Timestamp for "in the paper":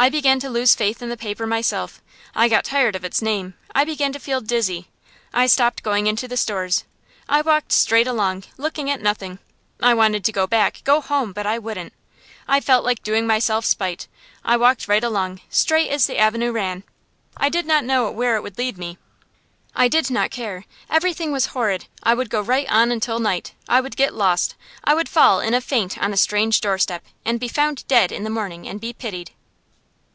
1.02-1.44